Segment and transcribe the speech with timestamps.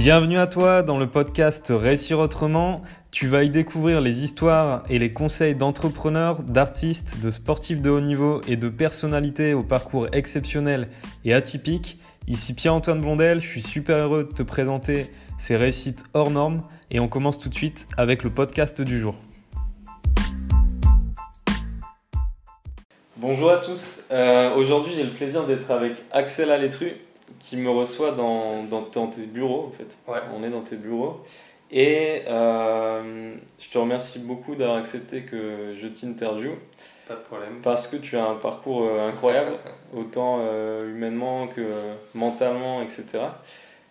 [0.00, 2.82] Bienvenue à toi dans le podcast Réussir autrement.
[3.10, 8.00] Tu vas y découvrir les histoires et les conseils d'entrepreneurs, d'artistes, de sportifs de haut
[8.00, 10.86] niveau et de personnalités au parcours exceptionnel
[11.24, 11.98] et atypique.
[12.28, 17.00] Ici Pierre-Antoine Blondel, je suis super heureux de te présenter ces réussites hors normes et
[17.00, 19.16] on commence tout de suite avec le podcast du jour.
[23.16, 26.92] Bonjour à tous, euh, aujourd'hui j'ai le plaisir d'être avec Axel Alétru
[27.38, 29.96] qui me reçoit dans, dans, tes bureaux en fait.
[30.06, 30.18] Ouais.
[30.34, 31.22] On est dans tes bureaux.
[31.70, 36.56] Et euh, je te remercie beaucoup d'avoir accepté que je t'interviewe.
[37.06, 37.60] Pas de problème.
[37.62, 39.52] Parce que tu as un parcours euh, incroyable,
[39.96, 41.62] autant euh, humainement que
[42.14, 43.24] mentalement, etc.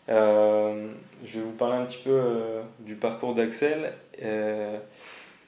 [0.08, 2.22] je vais vous parler un petit peu
[2.80, 3.94] du parcours d'Axel.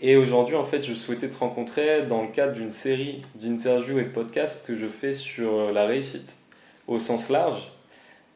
[0.01, 4.03] et aujourd'hui, en fait, je souhaitais te rencontrer dans le cadre d'une série d'interviews et
[4.03, 6.37] de podcasts que je fais sur la réussite
[6.87, 7.71] au sens large.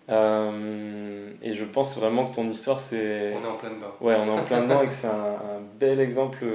[0.09, 3.33] Euh, et je pense vraiment que ton histoire, c'est.
[3.35, 3.93] On est en plein dedans.
[4.01, 6.45] Ouais, on est en plein dedans et que c'est un, bel exemple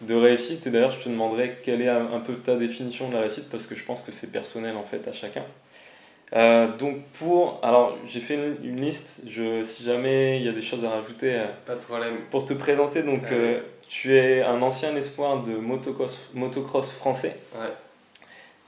[0.00, 0.66] de réussite.
[0.66, 3.66] Et d'ailleurs, je te demanderais quelle est un peu ta définition de la réussite parce
[3.66, 5.44] que je pense que c'est personnel en fait à chacun.
[6.34, 9.20] Euh, donc pour, alors j'ai fait une, liste.
[9.28, 11.34] Je, si jamais il y a des choses à rajouter.
[11.34, 12.14] Euh, Pas de problème.
[12.30, 13.22] Pour te présenter, donc
[13.88, 17.36] tu es un ancien espoir de motocross, motocross français.
[17.54, 17.68] Ouais.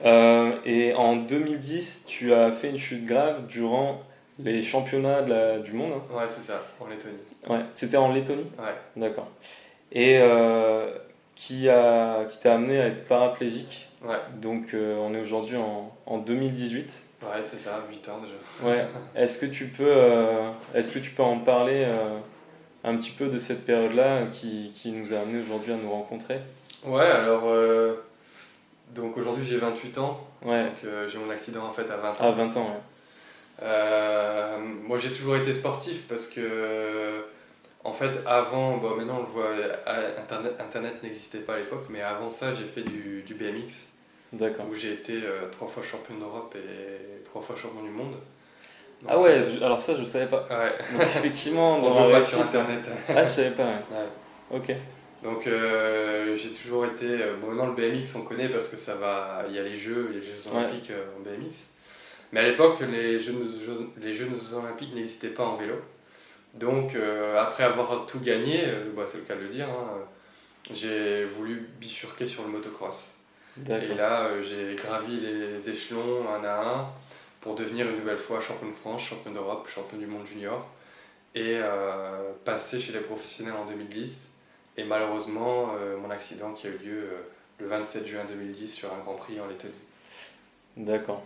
[0.03, 4.01] Euh, et en 2010, tu as fait une chute grave durant
[4.39, 5.93] les championnats de la, du monde.
[5.93, 6.15] Hein.
[6.17, 7.15] Ouais, c'est ça, en Lettonie.
[7.49, 8.47] Ouais, c'était en Lettonie?
[8.59, 8.75] Ouais.
[8.97, 9.29] D'accord.
[9.91, 10.91] Et euh,
[11.35, 13.87] qui t'a amené à être paraplégique?
[14.03, 14.17] Ouais.
[14.35, 17.01] Donc euh, on est aujourd'hui en, en, 2018.
[17.23, 18.69] Ouais, c'est ça, 8 ans déjà.
[18.69, 18.85] Ouais.
[19.15, 19.93] Est-ce que tu peux
[20.73, 21.87] est-ce que tu peux en parler
[22.83, 26.39] un petit peu de cette période-là qui, qui nous a amené aujourd'hui à nous rencontrer?
[26.85, 27.45] Ouais, alors
[28.93, 30.19] donc aujourd'hui j'ai 28 ans.
[30.43, 30.65] Ouais.
[30.65, 32.27] Donc euh, j'ai mon accident en fait à 20 ans.
[32.27, 33.63] À 20 ans, ouais.
[33.63, 37.23] Euh, moi j'ai toujours été sportif parce que
[37.83, 39.49] en fait avant, bon, maintenant on le voit,
[40.17, 43.73] Internet, Internet n'existait pas à l'époque, mais avant ça j'ai fait du, du BMX.
[44.33, 44.65] D'accord.
[44.69, 48.15] Où j'ai été euh, trois fois champion d'Europe et trois fois champion du monde.
[49.07, 50.47] ah ouais, alors ça je savais pas.
[50.49, 50.73] Ouais.
[50.91, 52.89] Donc effectivement, on voit pas sur internet.
[53.07, 53.63] Ah je savais pas.
[53.63, 54.07] Ouais.
[54.51, 54.73] Ok.
[55.25, 57.07] Donc euh, j'ai toujours été.
[57.07, 59.43] Euh, bon, maintenant le BMX on connaît parce que ça va.
[59.49, 61.65] Il y a les Jeux, les Jeux Olympiques euh, en BMX.
[62.31, 63.33] Mais à l'époque, les Jeux,
[63.99, 65.75] les Jeux Olympiques n'existaient pas en vélo.
[66.53, 66.95] Donc
[67.37, 68.63] après avoir tout gagné,
[68.95, 69.87] bah, c'est le cas de le dire, hein,
[70.73, 73.11] j'ai voulu bifurquer sur le motocross.
[73.67, 76.89] Et là, j'ai gravi les échelons un à un
[77.41, 80.65] pour devenir une nouvelle fois champion de France, champion d'Europe, champion du monde junior
[81.35, 81.59] et
[82.45, 84.29] passer chez les professionnels en 2010
[84.77, 87.21] et malheureusement, euh, mon accident qui a eu lieu euh,
[87.59, 89.73] le 27 juin 2010 sur un Grand Prix en Lettonie.
[90.75, 91.23] D'accord.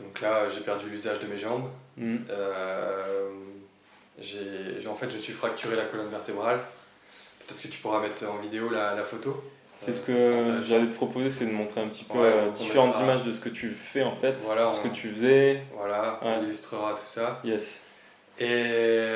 [0.00, 1.70] Donc là, j'ai perdu l'usage de mes jambes.
[1.96, 2.16] Mm.
[2.28, 3.30] Euh,
[4.88, 6.60] en fait, je me suis fracturé la colonne vertébrale.
[7.40, 9.42] Peut-être que tu pourras mettre en vidéo la, photo.
[9.76, 13.30] C'est ce que j'allais te proposer, c'est de montrer un petit peu différentes images de
[13.30, 15.62] ce que tu fais en fait, voilà, ce que tu faisais.
[15.76, 17.40] Voilà, on illustrera tout ça.
[17.44, 17.82] Yes.
[18.40, 19.06] Et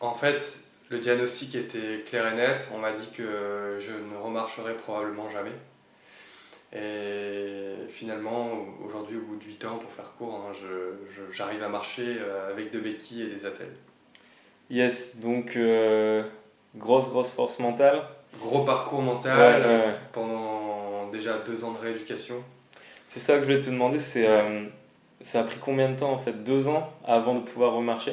[0.00, 0.60] en fait,
[0.90, 2.68] le diagnostic était clair et net.
[2.74, 5.52] On m'a dit que je ne remarcherais probablement jamais.
[6.72, 8.50] Et finalement,
[8.84, 10.52] aujourd'hui, au bout de 8 ans, pour faire court, hein,
[11.32, 13.74] j'arrive à marcher euh, avec deux béquilles et des attelles.
[14.70, 16.22] Yes, donc euh,
[16.76, 18.02] grosse, grosse force mentale.
[18.38, 22.36] Gros parcours mental pendant déjà deux ans de rééducation.
[23.06, 24.66] C'est ça que je voulais te demander, c'est euh,
[25.22, 28.12] ça a pris combien de temps en fait Deux ans avant de pouvoir remarcher?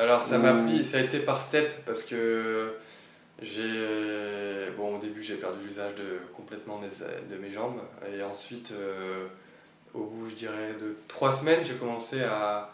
[0.00, 2.72] Alors ça m'a pris, ça a été par step parce que
[3.42, 7.80] j'ai, bon au début j'ai perdu l'usage de complètement de mes jambes.
[8.10, 9.26] Et ensuite euh,
[9.92, 12.70] au bout je dirais de trois semaines j'ai commencé à,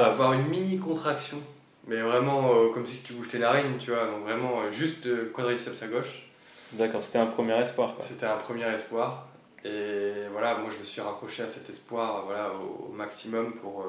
[0.00, 1.40] avoir une mini contraction,
[1.86, 5.06] mais vraiment euh, comme si tu bouges tes narines, tu vois, donc vraiment euh, juste
[5.32, 6.26] quadriceps à gauche.
[6.72, 7.94] D'accord, c'était un premier espoir.
[8.00, 9.28] C'était un premier espoir.
[9.64, 13.84] Et voilà, moi je me suis raccroché à cet espoir voilà au maximum pour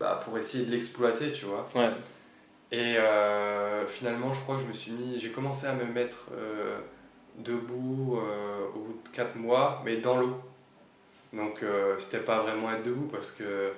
[0.00, 1.68] bah, pour essayer de l'exploiter, tu vois.
[1.74, 1.90] Ouais.
[2.72, 6.28] Et euh, finalement, je crois que je me suis mis, j'ai commencé à me mettre
[6.32, 6.78] euh,
[7.36, 10.40] debout euh, au bout de 4 mois, mais dans l'eau.
[11.32, 11.62] Donc
[12.00, 13.70] c'était pas vraiment être debout parce que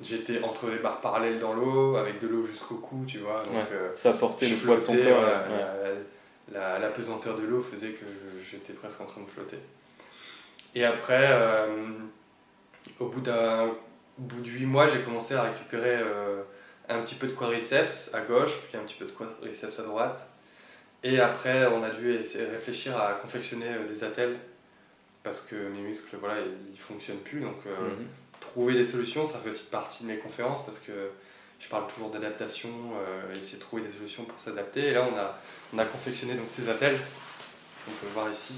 [0.00, 3.40] j'étais entre les barres parallèles dans l'eau, avec de l'eau jusqu'au cou, tu vois.
[3.40, 3.66] Donc,
[3.96, 5.24] ça portait le poids de ton corps.
[6.52, 8.04] La, la, pesanteur de l'eau faisait que
[8.44, 9.58] j'étais presque en train de flotter.
[10.76, 11.36] Et après,
[13.00, 13.72] au bout d'un
[14.20, 16.42] au bout de 8 mois, j'ai commencé à récupérer euh,
[16.88, 20.28] un petit peu de quadriceps à gauche, puis un petit peu de quadriceps à droite.
[21.02, 24.36] Et après, on a dû essayer de réfléchir à confectionner euh, des attelles
[25.22, 26.40] parce que mes muscles, voilà,
[26.72, 27.40] ils fonctionnent plus.
[27.40, 28.06] Donc, euh, mhm.
[28.40, 30.92] trouver des solutions, ça fait aussi partie de mes conférences parce que
[31.58, 32.70] je parle toujours d'adaptation,
[33.32, 34.88] essayer de trouver des solutions pour s'adapter.
[34.88, 35.38] Et là, on a,
[35.74, 36.96] on a confectionné donc, ces attelles,
[37.86, 38.54] on peut voir ici.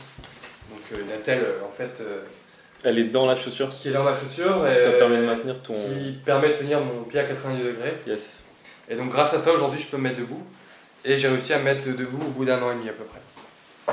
[0.71, 2.01] Donc une attelle, en fait...
[2.85, 4.67] Elle est dans la chaussure Qui est dans ma chaussure.
[4.67, 5.75] Et, ça permet de maintenir ton...
[5.75, 7.95] Qui permet de tenir mon pied à 90 degrés.
[8.07, 8.43] Yes.
[8.89, 10.43] Et donc grâce à ça, aujourd'hui, je peux me mettre debout.
[11.05, 13.05] Et j'ai réussi à me mettre debout au bout d'un an et demi à peu
[13.05, 13.21] près.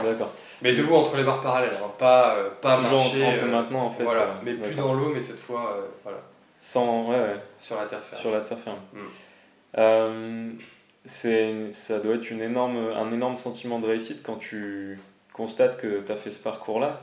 [0.04, 0.34] D'accord.
[0.62, 1.92] Mais debout entre les barres parallèles, hein.
[1.98, 3.26] pas, euh, pas marcher.
[3.26, 4.04] En maintenant en fait.
[4.04, 6.20] Voilà, euh, mais plus dans l'eau, mais cette fois, euh, voilà.
[6.60, 7.36] Sans, ouais, ouais.
[7.58, 8.22] Sur la terre ferme.
[8.22, 8.80] Sur la terre ferme.
[8.94, 10.58] Mm.
[11.06, 15.00] c'est, ça doit être une énorme, un énorme sentiment de réussite quand tu
[15.34, 17.02] constates que tu as fait ce parcours-là.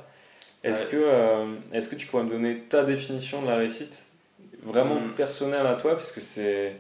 [0.65, 4.03] Est-ce que, est-ce que tu pourrais me donner ta définition de la réussite
[4.63, 5.13] Vraiment mm.
[5.13, 6.77] personnelle à toi, puisque c'est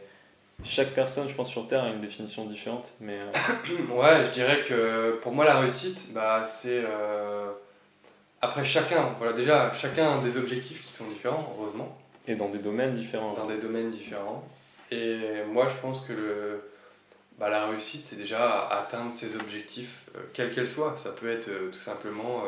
[0.64, 2.92] chaque personne, je pense, sur Terre a une définition différente.
[3.00, 6.82] Mais, euh, ouais, je dirais que pour moi, la réussite, bah, c'est.
[6.84, 7.50] Euh,
[8.40, 11.96] après, chacun, voilà, déjà, chacun a des objectifs qui sont différents, heureusement.
[12.26, 13.32] Et dans des domaines différents.
[13.34, 14.46] Dans des domaines différents.
[14.90, 15.18] Et
[15.50, 16.70] moi, je pense que le,
[17.38, 20.96] bah, la réussite, c'est déjà atteindre ses objectifs, euh, quels qu'elles soient.
[21.02, 22.44] Ça peut être tout simplement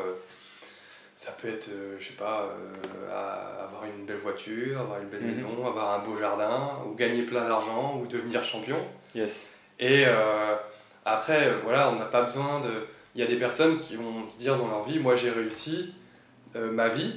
[1.19, 5.23] ça peut être, euh, je sais pas, euh, avoir une belle voiture, avoir une belle
[5.23, 5.35] mhm.
[5.35, 8.77] maison, avoir un beau jardin, ou gagner plein d'argent, ou devenir champion.
[9.13, 9.51] Yes.
[9.79, 10.55] Et euh,
[11.03, 12.87] après, voilà, on n'a pas besoin de.
[13.15, 15.93] Il y a des personnes qui vont se dire dans leur vie, moi j'ai réussi
[16.55, 17.15] ma vie,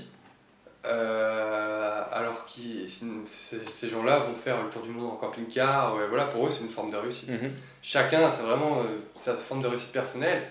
[0.82, 5.94] alors que ces, gens-là vont faire le tour du monde en camping-car.
[5.94, 7.28] Ouais, voilà, pour eux, c'est une forme de réussite.
[7.28, 7.52] Mhm.
[7.82, 8.82] Chacun, c'est vraiment
[9.14, 10.42] sa forme de réussite personnelle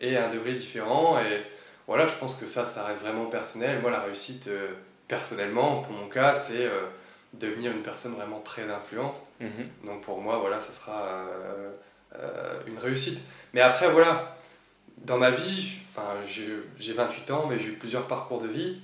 [0.00, 1.18] et à un degré différent.
[1.18, 1.42] Et
[1.86, 3.80] voilà, je pense que ça, ça reste vraiment personnel.
[3.80, 4.72] Moi, la réussite, euh,
[5.06, 6.86] personnellement, pour mon cas, c'est euh,
[7.34, 9.20] devenir une personne vraiment très influente.
[9.40, 9.68] Mhm.
[9.84, 11.26] Donc pour moi, voilà, ça sera
[12.16, 13.20] euh, une réussite.
[13.52, 14.36] Mais après, voilà,
[14.98, 15.74] dans ma vie,
[16.26, 18.80] j'ai 28 ans, mais j'ai eu plusieurs parcours de vie.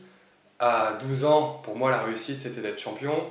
[0.58, 3.30] À 12 ans, pour moi, la réussite, c'était d'être champion.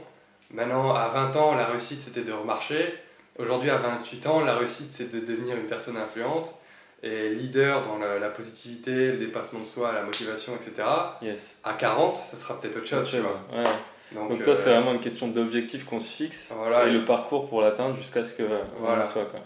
[0.52, 2.96] Maintenant, à 20 ans, la réussite, c'était de remarcher.
[3.38, 6.56] Aujourd'hui, à 28 ans, la réussite, c'est de devenir une personne influente
[7.04, 10.88] et leader dans la, positivité, le dépassement de soi, la motivation, etc.
[11.22, 11.58] Yes.
[11.64, 13.42] À 40, ça sera peut-être autre chose, tu vois.
[14.12, 17.48] Donc, toi, c'est euh, vraiment une question d'objectif qu'on se fixe voilà, et, le parcours
[17.48, 18.44] pour l'atteindre jusqu'à ce que
[18.80, 19.04] voilà.
[19.04, 19.26] soit.
[19.26, 19.40] Quoi.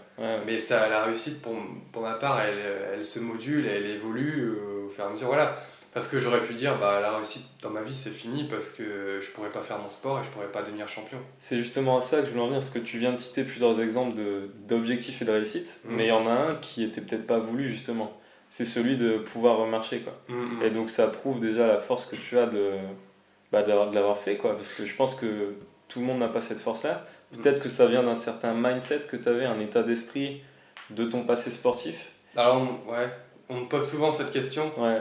[0.46, 1.54] Mais ça, la réussite, pour,
[1.92, 2.58] pour ma part, elle,
[2.94, 5.26] elle, se module, elle évolue euh, au fur et à mesure.
[5.26, 5.56] Voilà.
[5.94, 9.20] Parce que j'aurais pu dire, bah, la réussite dans ma vie, c'est fini parce que
[9.22, 11.18] je pourrais pas faire mon sport et je pourrais pas devenir champion.
[11.38, 13.44] C'est justement à ça que je voulais en venir, parce que tu viens de citer
[13.44, 14.20] plusieurs exemples
[14.66, 15.94] d'objectifs et de réussite, mmh.
[15.94, 18.12] mais il y en a un qui était peut-être pas voulu justement.
[18.50, 20.00] C'est celui de pouvoir marcher.
[20.00, 20.14] Quoi.
[20.28, 20.62] Mmh, mmh.
[20.64, 22.72] Et donc ça prouve déjà la force que tu as de,
[23.52, 25.54] bah, de l'avoir fait, quoi, parce que je pense que
[25.86, 27.06] tout le monde n'a pas cette force-là.
[27.32, 30.42] Peut-être que ça vient d'un certain mindset que tu avais, un état d'esprit
[30.90, 31.96] de ton passé sportif.
[32.36, 33.10] Alors, ouais,
[33.48, 34.72] on me pose souvent cette question.
[34.76, 35.00] Ouais.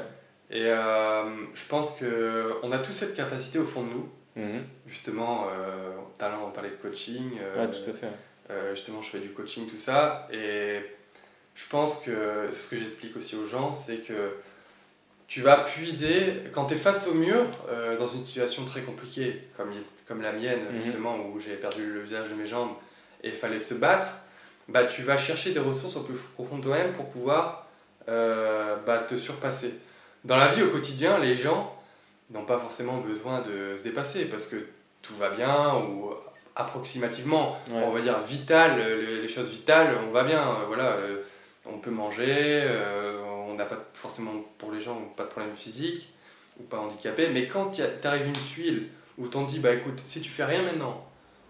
[0.53, 1.23] Et euh,
[1.55, 4.09] je pense qu'on a tous cette capacité au fond de nous.
[4.35, 4.63] Mhm.
[4.87, 7.31] Justement, euh, talent, on parlait de coaching.
[7.41, 8.07] Euh, tout à fait.
[8.51, 10.27] Euh, justement, je fais du coaching, tout ça.
[10.31, 10.79] Et
[11.55, 14.35] je pense que ce que j'explique aussi aux gens, c'est que
[15.27, 17.45] tu vas puiser, quand tu es face au mur,
[17.97, 19.71] dans une situation très compliquée, comme,
[20.07, 20.83] comme la mienne, mhm.
[20.83, 22.73] justement, où j'ai perdu le visage de mes jambes
[23.23, 24.07] et il fallait se battre,
[24.67, 27.67] bah, tu vas chercher des ressources au plus profond de toi-même pour pouvoir
[28.05, 29.73] bah, te surpasser.
[30.23, 31.75] Dans la vie au quotidien, les gens
[32.31, 34.55] n'ont pas forcément besoin de se dépasser parce que
[35.01, 36.13] tout va bien ou
[36.55, 38.79] approximativement, on va dire vital,
[39.21, 40.41] les, choses vitales, on va bien.
[40.41, 41.23] Euh, voilà, euh,
[41.65, 46.09] on peut manger, euh, on n'a pas forcément pour les gens pas de problème physique
[46.59, 47.71] ou pas handicapé, mais quand
[48.01, 51.03] t'arrives une tuile où t'en dis bah écoute, si tu fais rien maintenant,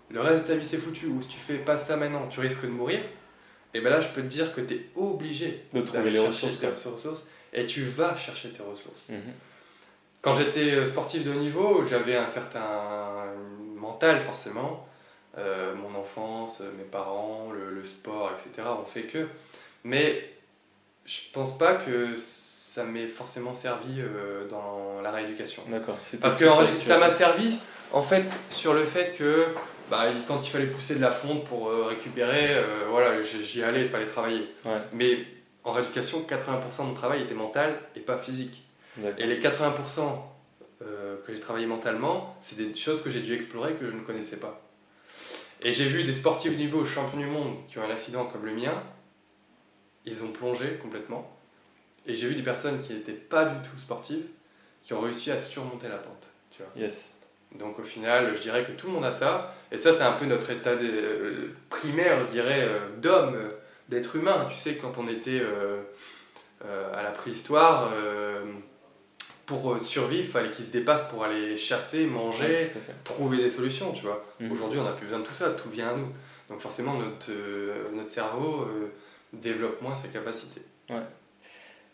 [0.09, 2.39] le reste de ta vie c'est foutu, ou si tu fais pas ça maintenant, tu
[2.39, 3.01] risques de mourir,
[3.73, 6.57] et ben là je peux te dire que tu es obligé de trouver les ressources,
[6.63, 9.09] ressources et tu vas chercher tes ressources.
[9.09, 9.33] Mhm.
[10.21, 13.25] Quand j'étais euh, sportif de haut niveau, j'avais un certain
[13.75, 14.87] mental forcément.
[15.37, 18.67] Euh, mon enfance, mes parents, le, sport, etc.
[18.69, 19.27] ont fait que.
[19.83, 20.29] Mais
[21.05, 25.63] je pense pas que ça m'ait forcément servi euh, dans la rééducation.
[25.67, 25.97] D'accord.
[26.21, 27.57] Parce que ça m'a servi
[27.91, 29.47] en fait sur le fait que
[29.91, 34.05] bah, quand il fallait pousser de la fonte pour récupérer, voilà, j'y allais, il fallait
[34.05, 34.47] travailler.
[34.93, 35.25] Mais
[35.63, 38.63] en rééducation, 80% de mon travail était mental et pas physique.
[39.17, 40.01] Et les 80%
[40.81, 44.01] euh, que j'ai travaillé mentalement, c'est des choses que j'ai dû explorer que je ne
[44.01, 44.61] connaissais pas.
[45.61, 48.45] Et j'ai vu des sportifs de niveau champions du monde qui ont un accident comme
[48.45, 48.83] le mien,
[50.05, 51.29] ils ont plongé complètement.
[52.05, 54.25] Et j'ai vu des personnes qui n'étaient pas du tout sportives,
[54.83, 56.27] qui ont réussi à surmonter la pente.
[56.51, 56.71] Tu vois.
[56.75, 57.13] Yes.
[57.55, 59.55] Donc au final, je dirais que tout le monde a ça.
[59.71, 63.47] Et ça, c'est un peu notre état euh, primaire, je dirais, euh, d'homme
[63.89, 64.47] d'être humain.
[64.51, 65.81] Tu sais, quand on était euh,
[66.65, 68.43] euh, à la préhistoire, euh,
[69.45, 72.69] pour survivre, il fallait qu'ils se dépassent pour aller chasser, manger,
[73.03, 74.25] trouver des solutions, tu vois.
[74.39, 74.51] Mhm.
[74.51, 76.07] Aujourd'hui, on n'a plus besoin de tout ça, tout vient à nous.
[76.49, 77.31] Donc forcément, notre,
[77.93, 78.67] notre cerveau
[79.33, 80.61] développe moins ses capacités.
[80.89, 81.03] Ouais.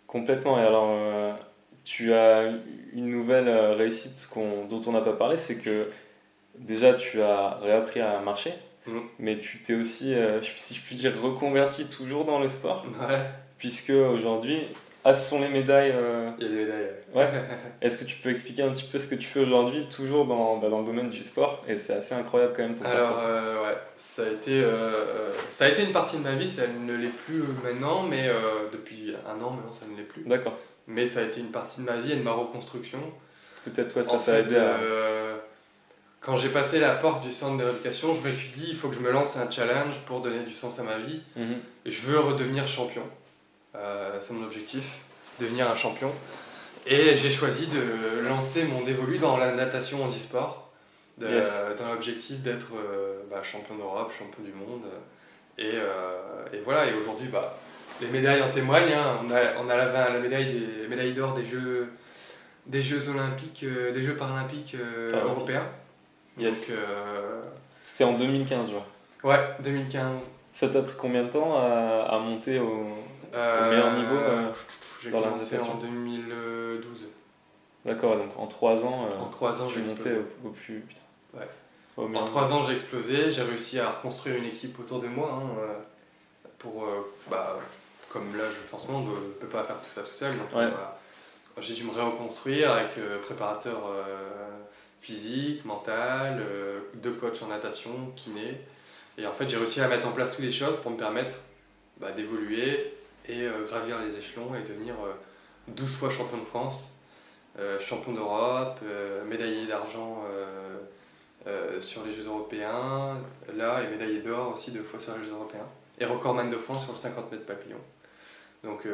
[0.05, 0.59] Complètement.
[0.59, 1.37] Et alors,
[1.83, 2.51] tu as
[2.93, 5.87] une nouvelle réussite dont on n'a pas parlé, c'est que
[6.59, 8.53] déjà tu as réappris à marcher.
[8.89, 9.01] Mm.
[9.19, 12.85] Mais tu t'es aussi, euh, si je puis dire, reconverti toujours dans le sport.
[12.99, 13.19] Ouais.
[13.57, 14.61] Puisque aujourd'hui,
[15.03, 15.91] ah, ce sont les médailles.
[15.93, 16.89] Euh, Il y a des médailles.
[17.13, 17.29] Ouais.
[17.81, 20.57] Est-ce que tu peux expliquer un petit peu ce que tu fais aujourd'hui, toujours dans,
[20.57, 21.63] bah, dans, le domaine du sport?
[21.67, 22.75] Et c'est assez incroyable quand même.
[22.83, 24.63] Alors, euh, ouais, ça a, été,
[25.51, 28.29] ça a été une partie de ma vie, ça ne l'est plus maintenant, mais
[28.71, 30.23] depuis un an maintenant, ça ne l'est plus.
[30.23, 30.57] D'accord.
[30.87, 32.99] Mais ça a été une partie de ma vie et de ma reconstruction.
[33.65, 34.79] Peut-être, ouais, ça t'a aidé à
[36.21, 38.89] quand j'ai passé la porte du centre de rééducation, je me suis dit il faut
[38.89, 41.21] que je me lance un challenge pour donner du sens à ma vie.
[41.35, 41.55] Mhm.
[41.85, 43.03] Et je veux redevenir champion.
[43.75, 44.83] Euh, c'est mon objectif,
[45.39, 46.11] devenir un champion.
[46.85, 50.71] Et j'ai choisi de lancer mon dévolu dans la natation handisport,
[51.17, 54.83] sport dans l'objectif d'être euh, bah, champion d'Europe, champion du monde.
[55.57, 57.57] Et, euh, et voilà, et aujourd'hui, bah,
[58.01, 58.93] les médailles en témoignent.
[58.93, 59.19] Hein.
[59.23, 61.91] On, a, on a la, la médaille des médailles d'or des Jeux,
[62.65, 64.75] des Jeux olympiques, des Jeux paralympiques
[65.13, 65.67] européens.
[66.47, 67.41] Euh,
[67.85, 68.85] C'était en 2015, je vois.
[69.23, 70.23] Ouais, 2015.
[70.53, 72.85] Ça t'a pris combien de temps à, monter au,
[73.33, 74.51] meilleur niveau euh,
[75.01, 77.05] J'ai commencé en 2012.
[77.85, 80.11] D'accord, donc en 3 ans, euh, en 3 ans j'ai monté
[80.43, 80.83] au, plus.
[81.33, 81.47] Ouais.
[81.97, 83.31] en 3 ans, j'ai explosé.
[83.31, 85.41] J'ai réussi à reconstruire une équipe autour de moi.
[85.41, 85.73] Hein,
[86.57, 86.85] pour,
[87.31, 87.57] bah,
[88.09, 90.33] comme là, je, forcément, je ne peux pas faire tout ça tout seul.
[91.59, 93.77] j'ai dû me reconstruire avec préparateur
[95.01, 98.59] physique, mental, euh, deux coachs en natation, kiné.
[99.17, 101.37] Et en fait, j'ai réussi à mettre en place toutes les choses pour me permettre
[101.99, 102.93] bah, d'évoluer
[103.27, 104.95] et euh, gravir les échelons et devenir
[105.67, 106.95] 12 euh, fois champion de France,
[107.79, 108.79] champion d'Europe,
[109.27, 110.23] médaillé d'argent
[111.81, 113.17] sur les Jeux européens,
[113.53, 115.67] là, et médaillé d'or aussi deux fois sur les Jeux européens,
[115.99, 117.79] et recordman de France sur le 50 mètres papillon.
[118.63, 118.87] Donc,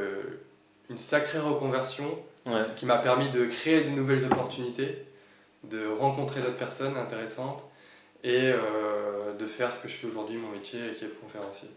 [0.89, 2.17] une sacrée reconversion
[2.75, 5.05] qui m'a permis de créer de nouvelles opportunités
[5.69, 7.63] de rencontrer d'autres personnes intéressantes
[8.23, 11.69] et euh, de faire ce que je fais aujourd'hui, mon métier, qui est conférencier.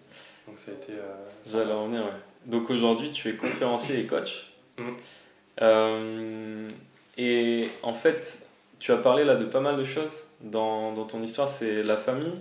[0.47, 0.95] Donc ça a été...
[0.95, 2.11] Euh, revenir, ouais.
[2.47, 4.51] Donc aujourd'hui, tu es conférencier et coach.
[4.79, 4.83] Mm.
[5.61, 6.69] Euh,
[7.19, 8.47] et en fait,
[8.79, 11.49] tu as parlé là de pas mal de choses dans, dans ton histoire.
[11.49, 12.39] C'est la famille,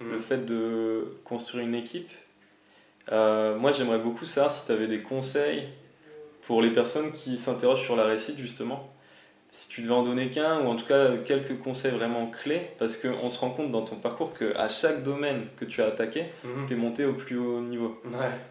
[0.00, 0.10] mm.
[0.10, 2.10] le fait de construire une équipe.
[3.10, 5.66] moi, j'aimerais beaucoup savoir si tu avais des conseils
[6.42, 8.92] pour les personnes qui s'interrogent sur la réussite, justement
[9.50, 12.96] si tu devais en donner qu'un, ou en tout cas quelques conseils vraiment clés, parce
[12.96, 16.66] qu'on se rend compte dans ton parcours qu'à chaque domaine que tu as attaqué, mhm.
[16.66, 18.00] tu es monté au plus haut niveau.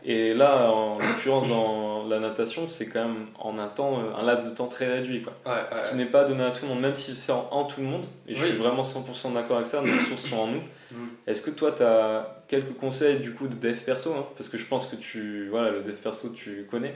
[0.04, 4.50] Et là, en l'occurrence, dans la natation, c'est quand même en un temps, un laps
[4.50, 5.22] de temps très réduit.
[5.22, 5.34] Quoi.
[5.74, 7.88] Ce qui n'est pas donné à tout le monde, même si c'est en, tout le
[7.88, 10.64] monde, et je suis vraiment 100% d'accord avec ça, nos ressources sont en nous.
[10.92, 11.10] Mhm.
[11.28, 14.58] Est-ce que toi, tu as quelques conseils du coup de dev perso, hein, parce que
[14.58, 16.96] je pense que tu, voilà, le dev perso, tu connais,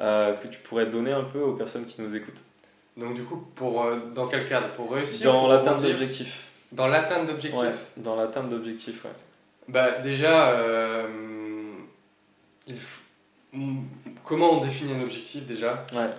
[0.00, 2.42] euh, que tu pourrais donner un peu aux personnes qui nous écoutent?
[2.96, 4.68] Donc du coup, pour, euh, dans quel cadre?
[4.70, 6.44] Pour réussir Dans l'atteinte d'objectifs.
[6.72, 9.10] Dans l'atteinte d'objectifs ouais, Dans l'atteinte d'objectifs, ouais.
[9.66, 11.72] Bah déjà, euh,
[12.66, 12.78] il
[14.24, 15.86] comment on définit un objectif déjà?
[15.92, 16.10] Ouais.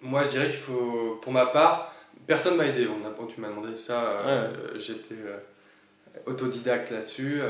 [0.00, 1.92] Moi je dirais qu'il faut, pour ma part,
[2.26, 2.88] personne m'a aidé.
[2.88, 5.16] On a, tu m'as demandé ça, euh, j'étais
[6.26, 7.40] autodidacte là-dessus.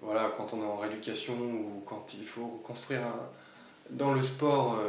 [0.00, 3.20] voilà, quand on est en rééducation ou quand il faut construire un...
[3.90, 4.80] Dans le sport,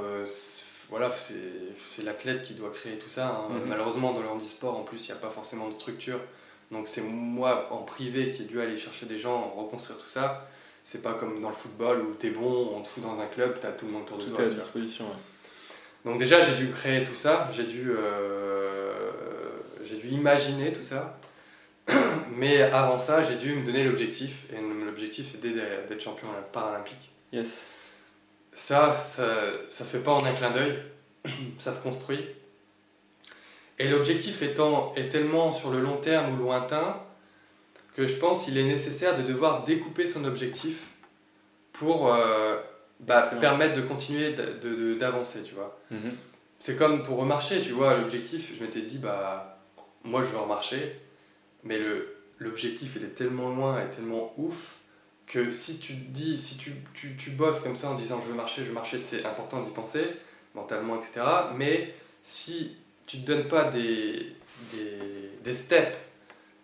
[0.89, 3.27] voilà, c'est l'athlète qui doit créer tout ça.
[3.27, 3.50] Hein.
[3.50, 3.67] Mhm.
[3.67, 6.20] Malheureusement, dans le handisport, en plus, il n'y a pas forcément de structure.
[6.72, 10.48] Donc c'est moi, en privé, qui ai dû aller chercher des gens, reconstruire tout ça.
[10.84, 13.25] C'est pas comme dans le football où tu es bon, on te fout dans un
[13.25, 14.36] club, tu as tout le monde autour de toi.
[14.36, 15.06] Tout à disposition.
[16.06, 19.12] Donc déjà, j'ai dû créer tout ça, j'ai dû, euh,
[19.84, 21.20] j'ai dû imaginer tout ça.
[22.38, 24.46] Mais avant ça, j'ai dû me donner l'objectif.
[24.53, 27.12] Et l'objectif, c'était d'être champion paralympique.
[27.34, 27.74] Yes.
[28.57, 29.23] Ça, ça,
[29.69, 30.79] ça se fait pas en un clin d'œil,
[31.59, 32.27] ça se construit.
[33.77, 36.99] Et l'objectif étant est tellement sur le long terme ou lointain
[37.95, 40.87] que je pense qu'il est nécessaire de devoir découper son objectif
[41.71, 42.57] pour euh,
[42.99, 44.33] bah, permettre de continuer
[44.95, 45.79] d'avancer, tu vois.
[45.91, 46.13] Mhm.
[46.59, 49.59] C'est comme pour remarcher, tu vois, l'objectif, je m'étais dit, bah,
[50.03, 50.99] moi je veux remarcher,
[51.63, 51.79] mais
[52.39, 54.76] l'objectif il est tellement loin et tellement ouf
[55.27, 58.36] que si tu dis, si tu, tu, tu, bosses comme ça en disant je veux
[58.36, 60.05] marcher, je veux marcher, c'est important d'y penser,
[60.55, 61.25] mentalement, etc.
[61.55, 61.93] Mais
[62.24, 64.36] si tu ne te donnes pas des,
[64.74, 65.00] des,
[65.43, 65.98] des, steps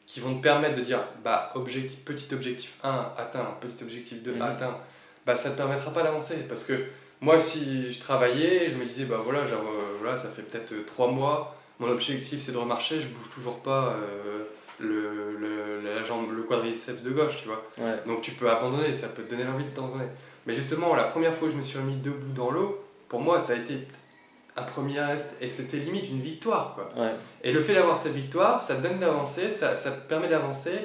[0.07, 4.33] qui vont te permettre de dire bah, objectif, petit objectif 1 atteint, petit objectif 2
[4.33, 4.41] mhm.
[4.41, 4.77] atteint,
[5.25, 6.35] bah, ça ne te permettra pas d'avancer.
[6.47, 6.85] Parce que
[7.19, 10.73] moi, si je travaillais, je me disais bah voilà, genre, euh, voilà ça fait peut-être
[10.85, 13.95] 3 mois, mon objectif c'est de remarcher, je bouge toujours pas.
[13.97, 14.43] Euh,
[14.79, 17.63] le, le, la jambe, le quadriceps de gauche, tu vois.
[18.05, 20.07] Donc tu peux abandonner, ça peut te donner l'envie de t'abandonner.
[20.45, 23.39] Mais justement, la première fois que je me suis remis debout dans l'eau, pour moi,
[23.39, 23.87] ça a été
[24.55, 26.75] un premier reste et c'était limite une victoire.
[26.75, 26.89] Quoi.
[27.43, 30.79] Et le fait d'avoir cette victoire, ça te donne d'avancer, ça, ça te permet d'avancer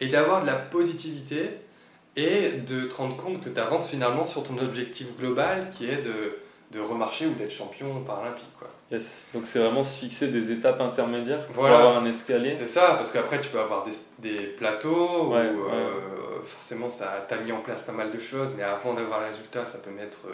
[0.00, 1.50] et d'avoir de la positivité
[2.16, 6.02] et de te rendre compte que tu avances finalement sur ton objectif global qui est
[6.02, 6.38] de,
[6.70, 8.52] de remarcher ou d'être champion paralympique.
[8.58, 8.68] Quoi.
[8.92, 9.24] Yes.
[9.34, 12.54] Donc c'est vraiment se fixer des étapes intermédiaires pour avoir un escalier.
[12.54, 15.90] C'est ça, parce qu'après tu peux avoir des, des plateaux où euh,
[16.44, 19.66] forcément ça t'a mis en place pas mal de choses, mais avant d'avoir le résultat,
[19.66, 20.26] ça peut mettre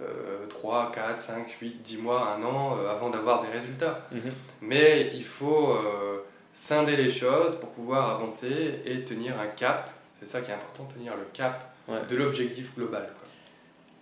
[0.00, 4.00] euh, 3, 4, 5, 8, 10 mois, un an euh, avant d'avoir des résultats.
[4.10, 4.32] Mhm.
[4.62, 9.90] Mais il faut euh, scinder les choses pour pouvoir avancer et tenir un cap.
[10.18, 11.70] C'est ça qui est important, tenir le cap
[12.08, 13.08] de l'objectif global.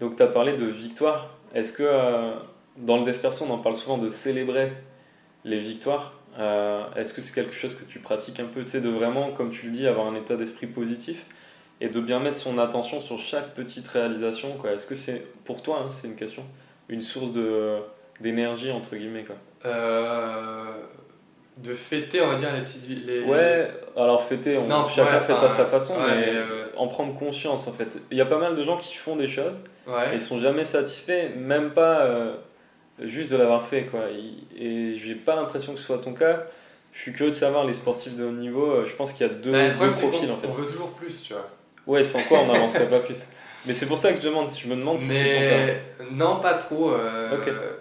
[0.01, 1.31] Donc tu as parlé de victoire.
[1.55, 1.85] Est-ce que
[2.77, 4.73] dans le dev perso, on en parle souvent de célébrer
[5.45, 6.15] les victoires.
[6.39, 9.33] Euh, est-ce que c'est quelque chose que tu pratiques un peu, tu sais, de vraiment,
[9.33, 11.27] comme tu le dis, avoir un état d'esprit positif
[11.81, 14.57] et de bien mettre son attention sur chaque petite réalisation.
[14.67, 16.45] Est-ce que c'est, pour toi, hein, c'est une question,
[16.89, 17.81] une source de,
[18.21, 19.25] d'énergie, entre guillemets
[19.65, 20.75] euh,
[21.59, 23.07] De fêter, on va dire, les petites...
[23.07, 23.21] Les...
[23.21, 27.73] Ouais, alors fêter, on, chacun fête à sa façon, mais, euh, en prendre conscience en
[27.73, 27.99] fait.
[28.11, 29.61] Il y a pas mal de gens qui font des choses
[30.13, 32.37] et sont jamais satisfaits, même pas
[33.01, 33.85] juste de l'avoir fait.
[33.85, 34.01] Quoi.
[34.57, 36.45] Et j'ai pas l'impression que ce soit ton cas.
[36.93, 39.31] Je suis curieux de savoir, les sportifs de haut niveau, euh, je pense qu'il y
[39.31, 40.47] a deux, bah, deux profils en fait.
[40.47, 41.49] On veut toujours plus, tu vois.
[41.87, 43.17] Ouais, sans quoi on n'avancerait pas plus.
[43.67, 46.07] Mais c'est pour ça que je demande, je me demande si c'est ton cas.
[46.11, 46.93] Non, pas trop.
[46.93, 47.31] Euh,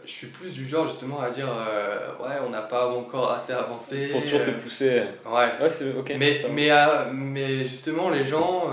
[0.06, 3.54] Je suis plus du genre justement à dire euh, ouais, on n'a pas encore assez
[3.54, 4.08] avancé.
[4.08, 5.04] Pour toujours te pousser.
[5.26, 5.50] Ouais.
[5.62, 6.14] Ouais, c'est ok.
[6.18, 8.70] Mais, mais, euh, mais, justement, les gens.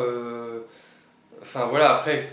[1.41, 2.31] Enfin voilà, après,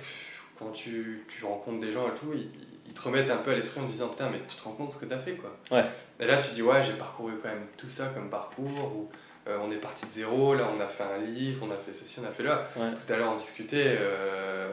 [0.58, 3.82] quand tu, tu rencontres des gens et tout, ils, te remettent un peu à l'esprit
[3.82, 5.53] en disant putain mais tu te rends compte ce que tu as fait quoi.
[5.70, 5.84] Ouais.
[6.22, 9.10] Et là tu dis ouais j'ai parcouru quand même tout ça comme parcours ou
[9.48, 11.94] euh, on est parti de zéro, là on a fait un livre, on a fait
[11.94, 12.64] ceci, on a fait là.
[12.74, 14.70] Tout à l'heure on discutait, euh,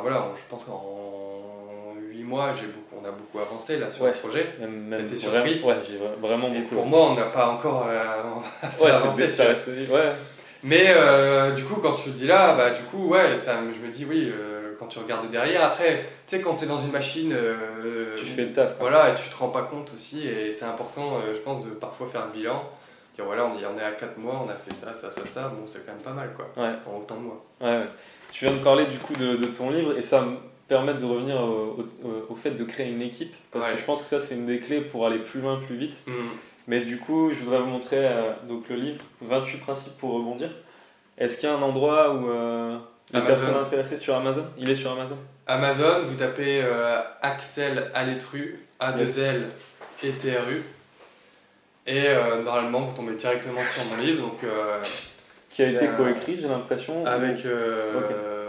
[0.00, 4.54] voilà, je pense qu'en 8 mois beaucoup, on a beaucoup avancé là sur le projet.
[4.60, 6.74] Même, même surpris Ouais, j'ai vraiment beaucoup.
[6.76, 9.30] pour moi on n'a pas encore euh, assez avancé.
[9.30, 10.12] Ça reste, ouais.
[10.64, 13.86] Mais euh, du coup, quand tu le dis là, bah, du coup, ouais, ça, je
[13.86, 16.80] me dis oui, euh, quand tu regardes derrière, après, tu sais, quand tu es dans
[16.80, 17.34] une machine.
[17.34, 18.76] Euh, tu fais le taf.
[18.80, 22.06] Voilà, et tu te rends pas compte aussi, et c'est important, je pense, de parfois
[22.10, 22.64] faire le bilan.
[23.14, 25.66] Dire voilà, on, est à 4 mois, on a fait ça, ça, ça, ça, bon,
[25.66, 26.72] c'est quand même pas mal, quoi, ouais.
[26.86, 27.44] en autant de mois.
[27.60, 27.86] Ouais,
[28.32, 31.04] Tu viens de parler du coup de, de, ton livre, et ça me permet de
[31.04, 31.84] revenir au,
[32.28, 34.58] au, fait de créer une équipe, parce que je pense que ça, c'est une des
[34.58, 35.94] clés pour aller plus loin, plus vite.
[36.06, 36.12] Mmh.
[36.66, 38.08] Mais du coup, je voudrais vous montrer
[38.48, 40.50] donc, le livre 28 principes pour rebondir.
[41.18, 42.76] Est-ce qu'il y a un endroit où euh,
[43.12, 44.44] les personnes intéressées sur Amazon?
[44.58, 49.42] Il est sur Amazon Amazon, vous tapez euh, Axel Aletru, A2L
[50.02, 50.62] et TRU.
[51.86, 54.26] Et euh, normalement, vous tombez directement sur mon livre.
[54.26, 54.40] Donc,
[55.50, 57.46] qui a été coécrit, j'ai l'impression Avec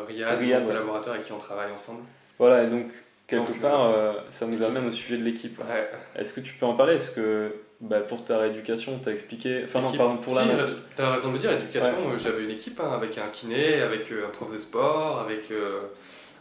[0.07, 2.03] Riyad, mon collaborateur avec qui on travaille ensemble.
[2.39, 2.87] Voilà, et donc,
[3.27, 3.91] quelque part,
[4.29, 5.59] ça nous amène au sujet de l'équipe.
[6.15, 6.95] Est-ce que tu peux en parler?
[6.95, 9.63] Est-ce que bah, pour ta rééducation, t'as expliqué.
[9.65, 10.43] Enfin, non, pardon, pour la.
[10.95, 14.11] T'as raison de le dire, éducation, euh, j'avais une équipe hein, avec un kiné, avec
[14.11, 15.81] euh, un prof de sport, avec, euh,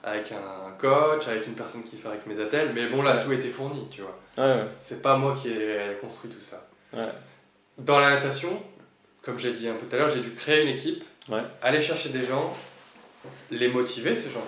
[0.04, 3.32] avec un coach, avec une personne qui fait avec mes attelles, mais bon, là, tout
[3.32, 4.16] était fourni, tu vois.
[4.78, 6.64] C'est pas moi qui ai construit tout ça.
[7.78, 8.62] Dans la natation,
[9.22, 11.04] comme j'ai dit un peu tout à l'heure, j'ai dû créer une équipe,
[11.62, 12.52] aller chercher des gens,
[13.50, 14.46] les motiver, ces gens.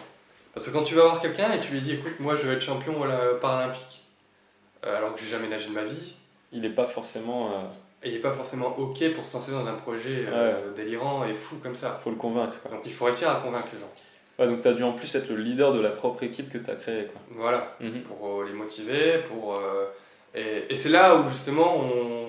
[0.54, 2.54] Parce que quand tu vas voir quelqu'un et tu lui dis, écoute, moi, je veux
[2.54, 2.94] être champion
[3.40, 4.02] paralympique,
[4.82, 6.14] alors que j'ai jamais nagé de ma vie,
[6.52, 7.48] il n'est pas forcément.
[7.48, 7.64] Euh,
[8.04, 11.56] il n'est pas forcément OK pour se lancer dans un projet euh, délirant et fou
[11.62, 11.98] comme ça.
[12.00, 12.56] Il faut le convaincre.
[12.70, 13.92] Donc il faut réussir à convaincre les gens.
[14.38, 16.58] Ouais, donc tu as dû en plus être le leader de la propre équipe que
[16.58, 17.06] tu as créée.
[17.06, 17.20] Quoi.
[17.30, 18.02] Voilà, mhm.
[18.02, 19.18] pour euh, les motiver.
[19.28, 19.60] Pour,
[20.34, 22.25] et, et c'est là où justement on,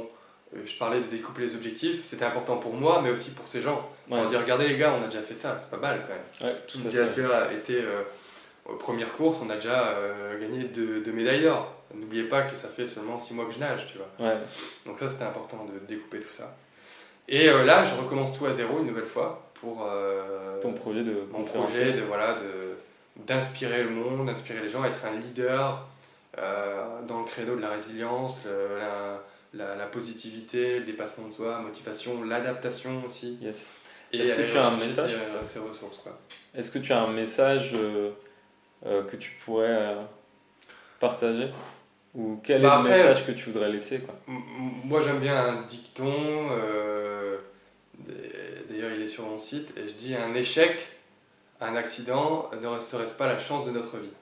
[0.66, 3.90] je parlais de découper les objectifs, c'était important pour moi, mais aussi pour ces gens.
[4.10, 6.54] On dire regardez les gars, on a déjà fait ça, c'est pas mal quand même.
[6.54, 7.26] Ouais, tout à fait.
[7.26, 7.84] a été
[8.66, 9.96] aux premières courses, on a déjà
[10.40, 11.74] gagné deux, deux médailles d'or.
[11.94, 14.36] N'oubliez pas que ça fait seulement 6 mois que je nage, tu vois.
[14.86, 16.56] Donc ça, c'était important de découper tout ça.
[17.30, 21.04] Et euh, là, je recommence tout à zéro une nouvelle fois pour euh, ton projet
[21.04, 22.78] de mon projet de voilà de
[23.26, 25.88] d'inspirer le monde, d'inspirer les gens, être un leader
[26.38, 29.24] euh, dans le créneau de la résilience, la,
[29.58, 33.38] la, positivité, le dépassement de soi, la motivation, l'adaptation aussi.
[33.42, 33.76] Yes.
[34.14, 36.02] Est-ce que tu as un message ces, ressources
[36.56, 37.76] Est-ce que tu as un message
[38.84, 39.98] que tu pourrais
[41.00, 41.50] partager?
[42.18, 44.16] Ou quel est bah, le message que tu voudrais laisser quoi?
[44.28, 47.38] Moi j'aime bien un dicton, euh,
[48.70, 50.80] d'ailleurs il est sur mon site, et je dis un échec,
[51.62, 54.14] un accident ne serait-ce pas la chance de notre vie?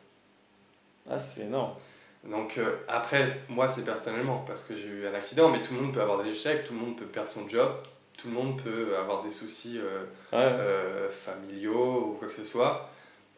[1.10, 1.74] Ah c'est énorme.
[2.30, 5.82] Donc euh, après, moi c'est personnellement, parce que j'ai eu un accident, mais tout le
[5.82, 7.72] monde peut avoir des échecs, tout le monde peut perdre son job,
[8.18, 9.80] tout le monde peut avoir des soucis
[10.34, 12.90] euh, familiaux ou quoi que ce soit.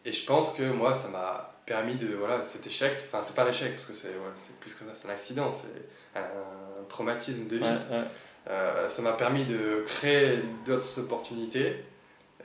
[0.06, 2.16] Et je pense que moi, ça m'a permis de.
[2.16, 5.08] Voilà, cet échec, enfin, c'est pas un échec, parce que c'est plus que ça, c'est
[5.08, 6.24] un accident, c'est un,
[6.88, 7.78] traumatisme de vie.
[8.88, 11.84] ça m'a permis de créer d'autres opportunités.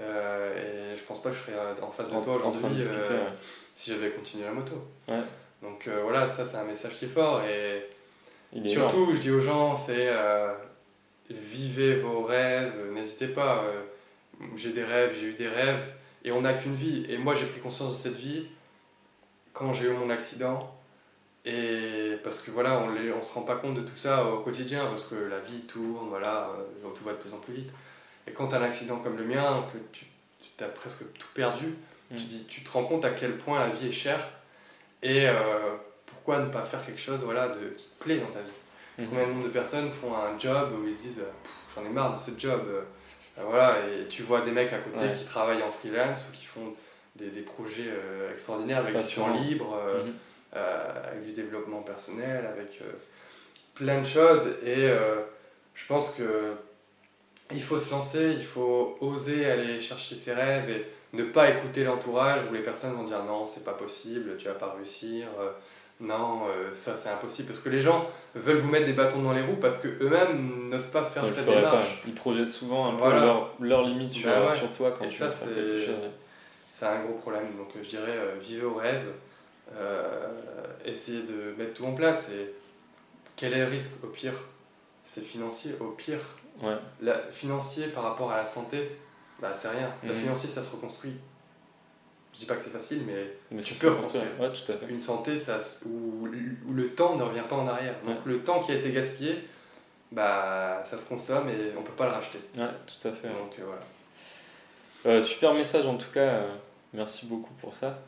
[0.00, 2.82] et je pense pas que je serais en face de toi aujourd'hui
[3.76, 4.74] si j'avais continué la moto.
[5.62, 7.42] Donc voilà, ça c'est un message qui est fort.
[7.44, 7.88] Et
[8.66, 10.08] surtout, je dis aux gens, c'est
[11.32, 13.64] vivez vos rêves, n'hésitez pas.
[13.64, 13.82] Euh,
[14.56, 15.92] j'ai des rêves, j'ai eu des rêves,
[16.24, 17.06] et on n'a qu'une vie.
[17.08, 18.46] Et moi, j'ai pris conscience de cette vie
[19.52, 20.74] quand j'ai eu mon accident.
[21.44, 24.86] Et parce que voilà, on ne se rend pas compte de tout ça au quotidien,
[24.86, 26.50] parce que la vie tourne, voilà,
[26.84, 27.70] euh, tout va de plus en plus vite.
[28.28, 30.06] Et quand tu as un accident comme le mien, que tu,
[30.56, 31.74] tu as presque tout perdu,
[32.10, 32.18] tu, mm.
[32.18, 34.28] dis, tu te rends compte à quel point la vie est chère
[35.02, 35.34] et euh,
[36.06, 38.50] pourquoi ne pas faire quelque chose voilà, de, qui te plaît dans ta vie?
[38.98, 39.08] Mhm.
[39.08, 41.30] Combien de, de personnes font un job où ils se disent euh,
[41.74, 42.82] j'en ai marre de ce job euh,
[43.36, 46.74] voilà, et tu vois des mecs à côté qui travaillent en freelance ou qui font
[47.16, 47.90] des, des projets
[48.30, 50.12] extraordinaires avec du temps libre, mhm.
[50.52, 52.82] avec du développement personnel, avec
[53.74, 54.48] plein de choses.
[54.66, 54.86] Et
[55.74, 56.52] je pense que
[57.52, 61.84] il faut se lancer, il faut oser aller chercher ses rêves et ne pas écouter
[61.84, 65.26] l'entourage où les personnes vont dire non, c'est pas possible, tu vas pas réussir
[66.02, 67.48] non, euh, ça c'est impossible.
[67.48, 70.86] Parce que les gens veulent vous mettre des bâtons dans les roues parce qu'eux-mêmes n'osent
[70.86, 72.02] pas faire cette démarche.
[72.06, 75.18] Ils projettent souvent un peu leurs leur limites sur, bah sur, toi quand Et tu
[75.18, 77.56] ça, c'est un gros problème.
[77.56, 79.06] Donc je dirais, euh, vivez au rêve,
[79.76, 80.26] euh,
[80.84, 82.30] essayez de mettre tout en place.
[82.30, 82.52] Et
[83.36, 84.34] quel est le risque Au pire,
[85.04, 85.72] c'est financier.
[85.78, 86.20] Au pire,
[87.00, 88.96] la, financier par rapport à la santé,
[89.42, 89.92] bah, c'est rien.
[90.02, 90.20] Le mhm.
[90.20, 91.14] financier, ça se reconstruit
[92.34, 94.24] je dis pas que c'est facile, mais, tu peux reconstruire.
[94.38, 94.86] tout à fait.
[94.88, 97.94] Une santé ça, où, où, le temps ne revient pas en arrière.
[98.06, 99.44] Donc le temps qui a été gaspillé,
[100.10, 102.40] bah, ça se consomme et on peut pas le racheter.
[102.56, 103.28] Ouais, tout à fait.
[103.28, 103.82] Donc euh, voilà.
[105.04, 106.48] Euh, super message en tout cas, euh,
[106.94, 107.98] merci beaucoup pour ça.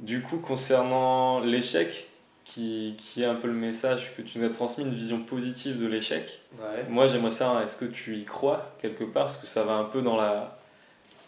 [0.00, 2.09] Du coup, concernant l'échec,
[2.50, 5.80] qui, qui, est un peu le message que tu nous as transmis, une vision positive
[5.80, 6.40] de l'échec.
[6.58, 6.84] Ouais.
[6.88, 9.26] Moi, j'aimerais savoir, est-ce que tu y crois quelque part?
[9.26, 10.58] Parce que ça va un peu dans la,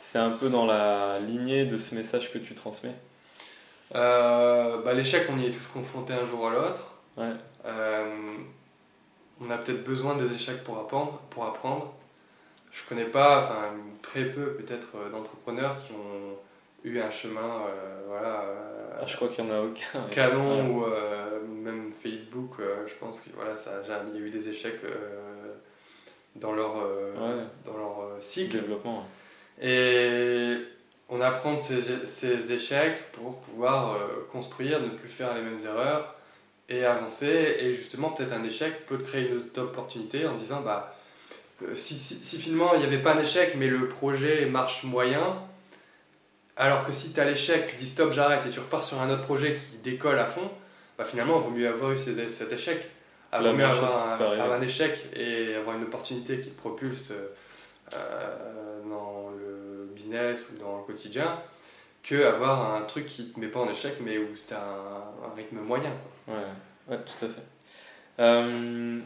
[0.00, 2.96] c'est un peu dans la lignée de ce message que tu transmets
[3.94, 6.94] euh, bah, L'échec, on y est tous confrontés un jour ou l'autre.
[7.64, 8.36] Euh,
[9.40, 11.20] on a peut-être besoin des échecs pour apprendre.
[11.30, 11.94] Pour apprendre.
[12.72, 16.36] Je connais pas, enfin très peu peut-être euh, d'entrepreneurs qui ont
[16.84, 17.62] eu un chemin,
[18.08, 18.44] voilà.
[19.00, 20.08] Ah, je crois qu'il y en a aucun.
[20.10, 20.84] Canon ou
[21.46, 24.80] même Facebook, je pense qu'il voilà, ça, y a eu des échecs
[26.36, 26.74] dans leur,
[27.64, 28.60] dans leur cycle.
[28.60, 29.06] Développement.
[29.60, 30.56] Et
[31.12, 31.60] on apprend de
[32.06, 36.14] ces, échecs pour pouvoir euh, construire, ne plus faire les mêmes erreurs
[36.70, 37.56] et avancer.
[37.60, 40.96] Et justement, peut-être un échec peut créer une autre opportunité en disant bah,
[41.62, 45.36] euh, si, si, finalement il n'y avait pas un échec mais le projet marche moyen,
[46.56, 49.10] alors que si tu as l'échec, tu dis stop, j'arrête et tu repars sur un
[49.10, 50.50] autre projet qui décolle à fond,
[50.98, 52.88] bah, finalement il vaut mieux avoir eu cet échec.
[53.34, 57.12] Il vaut mieux avoir un, un, échec et avoir une opportunité qui te propulse.
[57.94, 61.38] Euh, dans le business ou dans le quotidien
[62.02, 65.34] que avoir un truc qui te met pas en échec mais où tu as un,
[65.36, 65.92] rythme moyen.
[66.26, 66.34] Ouais,
[66.88, 67.42] ouais, tout à fait.
[68.18, 69.00] Euh,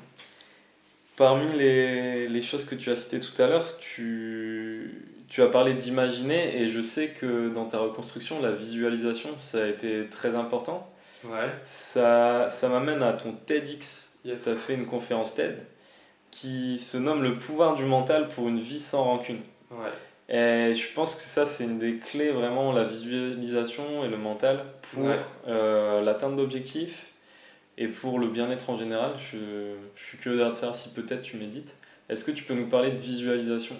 [1.16, 5.74] parmi les, les, choses que tu as citées tout à l'heure, tu, tu as parlé
[5.74, 10.88] d'imaginer et je sais que dans ta reconstruction, la visualisation, ça a été très important.
[11.24, 11.48] Ouais.
[11.64, 14.16] Ça, ça m'amène à ton TEDx.
[14.24, 14.44] Yes.
[14.44, 15.58] Tu as fait une conférence TED
[16.30, 19.40] qui se nomme Le pouvoir du mental pour une vie sans rancune.
[20.28, 24.64] Et je pense que ça, c'est une des clés vraiment, la visualisation et le mental
[24.92, 25.08] pour
[25.46, 27.06] euh, l'atteinte d'objectifs
[27.78, 29.12] et pour le bien-être en général.
[29.18, 31.74] Je, je suis curieux de savoir si peut-être tu médites.
[32.08, 33.76] Est-ce que tu peux nous parler de visualisation?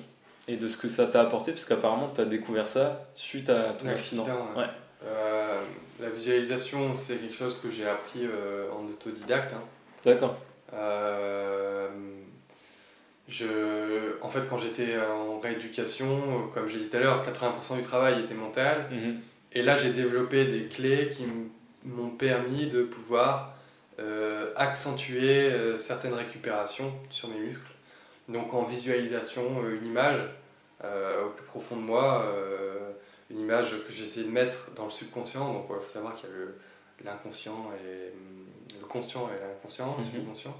[0.48, 3.72] Et de ce que ça t'a apporté Parce qu'apparemment, tu as découvert ça suite à
[3.72, 4.26] ton accident.
[4.56, 4.64] Ouais.
[5.04, 5.60] Euh,
[6.00, 9.52] la visualisation, c'est quelque chose que j'ai appris euh, en autodidacte.
[9.54, 9.62] Hein.
[10.04, 10.36] D'accord.
[13.28, 17.82] Je, en fait, quand j'étais en rééducation, comme j'ai dit tout à l'heure, 80% du
[17.82, 18.86] travail était mental.
[18.90, 19.20] Mhm.
[19.52, 21.24] Et là, j'ai développé des clés qui
[21.84, 23.56] m'ont permis de pouvoir
[23.98, 27.62] euh, accentuer euh, certaines récupérations sur mes muscles.
[28.28, 30.20] Donc en visualisation, euh, une image
[30.82, 32.24] au plus profond de moi,
[33.30, 35.52] une image que j'ai essayé de mettre dans le subconscient.
[35.52, 38.12] Donc il faut savoir qu'il y a l'inconscient et
[38.78, 40.10] le conscient et l'inconscient, le mhm.
[40.10, 40.54] subconscient.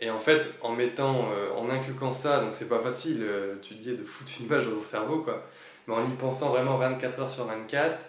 [0.00, 3.74] Et en fait, en mettant, euh, en inculquant ça, donc c'est pas facile, euh, tu
[3.74, 5.46] dis, de foutre une image dans ton cerveau, quoi.
[5.86, 8.02] Mais en y pensant vraiment 24 heures sur 24,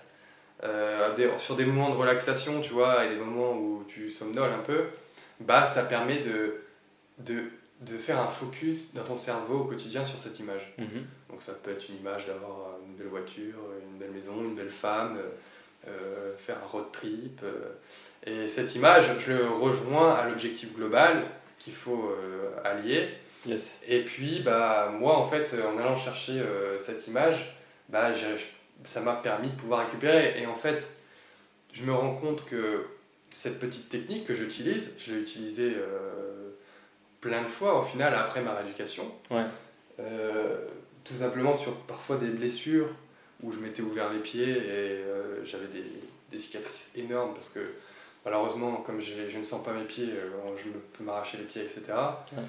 [0.64, 4.60] euh, sur des moments de relaxation, tu vois, et des moments où tu somnoles un
[4.60, 4.86] peu,
[5.42, 6.62] bah ça permet de,
[7.20, 7.44] de
[7.82, 10.74] de faire un focus dans ton cerveau au quotidien sur cette image.
[10.78, 11.06] Mhm.
[11.30, 13.58] Donc ça peut être une image d'avoir une belle voiture,
[13.92, 15.18] une belle maison, une belle femme,
[15.88, 17.42] euh, faire un road trip.
[17.44, 17.74] euh.
[18.26, 21.26] et cette image, je le rejoins à l'objectif global
[21.60, 23.10] qu'il faut euh, allier.
[23.46, 23.80] Yes.
[23.88, 27.56] Et puis, bah, moi, en fait, en allant chercher euh, cette image,
[27.90, 28.12] bah,
[28.86, 30.42] ça m'a permis de pouvoir récupérer.
[30.42, 30.90] Et en fait,
[31.74, 32.86] je me rends compte que
[33.32, 36.35] cette petite technique que j'utilise, je l'ai utilisée euh,
[37.26, 39.04] plein de fois au final après ma rééducation.
[39.32, 39.46] Ouais.
[40.00, 40.58] Euh,
[41.04, 42.88] tout simplement sur parfois des blessures
[43.42, 44.62] où je m'étais ouvert les pieds et
[45.06, 45.84] euh, j'avais des,
[46.32, 47.62] des cicatrices énormes parce que
[48.26, 51.64] malheureusement, comme je ne sens pas mes pieds, euh, je me- peux m'arracher les pieds,
[51.64, 51.82] etc.
[52.34, 52.44] Ouais.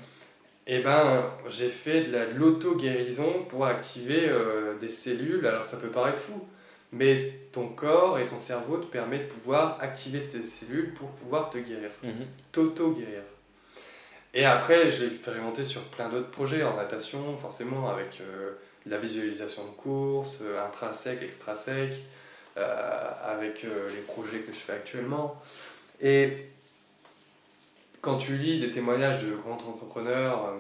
[0.66, 5.46] Et ben, j'ai fait de la- de l'auto-guérison pour activer euh, des cellules.
[5.46, 6.46] Alors ça peut paraître fou,
[6.92, 11.48] mais ton corps et ton cerveau te permettent de pouvoir activer ces cellules pour pouvoir
[11.50, 12.26] te guérir Mhm.
[12.52, 13.22] t'auto-guérir.
[14.34, 18.52] Et après, je l'ai expérimenté sur plein d'autres projets, en natation, forcément, avec euh,
[18.84, 21.92] la visualisation de course, euh, intra-sec, extra-sec,
[22.58, 25.40] euh, avec les projets que je fais actuellement.
[26.00, 26.48] Et
[28.02, 30.52] quand tu lis des témoignages de grands entrepreneurs,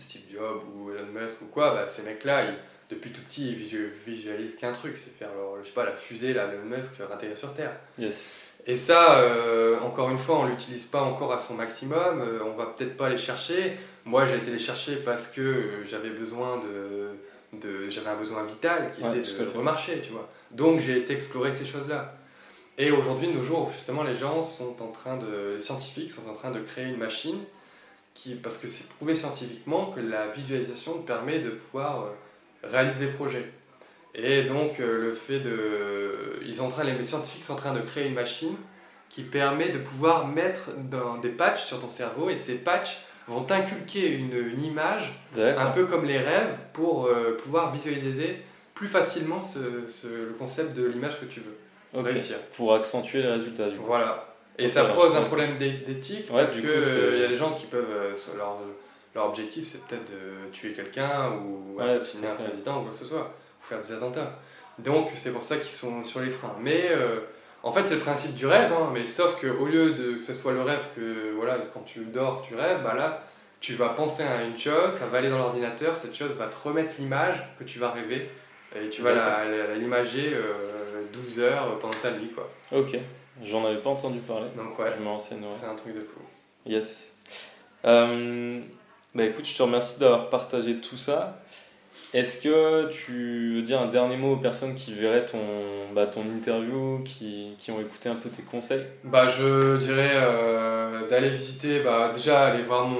[0.00, 2.46] Steve Jobs ou Elon Musk ou quoi, bah, ces mecs-là,
[2.88, 5.94] depuis tout petit, ils visu- visualisent qu'un truc, c'est faire leur, je sais pas, la
[5.94, 7.76] fusée, là, Elon Musk, atterrir sur Terre.
[7.98, 8.49] Yes.
[8.66, 12.20] Et ça, euh, encore une fois, on l'utilise pas encore à son maximum.
[12.20, 13.76] euh, on va peut-être pas les chercher.
[14.04, 18.44] Moi, j'ai été les chercher parce que euh, j'avais besoin de, de j'avais un besoin
[18.44, 20.28] vital qui Ouais, était de remarcher, tu vois.
[20.50, 22.14] Donc, j'ai été explorer ces choses-là.
[22.78, 26.28] Et aujourd'hui, de nos jours, justement, les gens sont en train de, les scientifiques sont
[26.28, 27.44] en train de créer une machine
[28.14, 32.06] qui, parce que c'est prouvé scientifiquement que la visualisation permet de pouvoir
[32.64, 33.52] réaliser des projets.
[34.14, 36.40] Et donc, euh, le fait de.
[36.44, 38.56] Ils sont en train, les scientifiques sont en train de créer une machine
[39.08, 43.42] qui permet de pouvoir mettre dans des patchs sur ton cerveau et ces patchs vont
[43.44, 48.40] t'inculquer une, une image, un peu comme les rêves, pour euh, pouvoir visualiser
[48.74, 52.36] plus facilement ce, ce- le concept de l'image que tu veux réussir.
[52.56, 53.84] Pour accentuer les résultats, du coup.
[53.86, 54.26] Voilà.
[54.58, 57.28] Et ça alors, pose un problème d'é- d'éthique Ouais, parce c'est- euh, il y a
[57.28, 57.84] des gens qui peuvent.
[57.90, 58.58] euh, leur,
[59.14, 62.98] leur objectif, c'est peut-être de tuer quelqu'un ou Ouais, assassiner un président ou quoi que
[62.98, 63.34] ce soit,
[63.70, 64.38] faire des attentats.
[64.78, 66.56] Donc c'est pour ça qu'ils sont sur les freins.
[66.60, 67.20] Mais euh,
[67.62, 70.34] en fait, c'est le principe du rêve, hein, mais sauf qu'au lieu de que ce
[70.34, 73.22] soit le rêve que voilà, quand tu dors, tu rêves, bah là,
[73.60, 76.56] tu vas penser à une chose, ça va aller dans l'ordinateur, cette chose va te
[76.64, 78.30] remettre l'image que tu vas rêver.
[78.76, 82.48] Et tu vas l'imager euh, 12 heures pendant ta nuit, quoi.
[82.70, 82.96] Ok.
[83.44, 84.46] J'en avais pas entendu parler.
[84.56, 86.20] Donc ouais, Je me c'est un truc de fou.
[86.66, 87.10] Yes.
[87.84, 88.60] Euh,
[89.14, 91.42] bah écoute, je te remercie d'avoir partagé tout ça.
[92.12, 95.38] Est-ce que tu veux dire un dernier mot aux personnes qui verraient ton,
[95.94, 98.84] bah, ton interview, qui, qui ont écouté un peu tes conseils?
[99.04, 102.98] Bah, je dirais euh, d'aller visiter, bah, déjà aller voir mon,